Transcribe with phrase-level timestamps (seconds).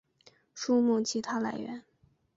[0.55, 1.83] 书目其它来源